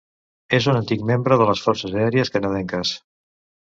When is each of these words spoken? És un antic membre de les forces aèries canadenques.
És 0.59 0.67
un 0.73 0.79
antic 0.79 1.05
membre 1.11 1.39
de 1.43 1.49
les 1.51 1.63
forces 1.69 1.97
aèries 2.01 2.37
canadenques. 2.39 2.99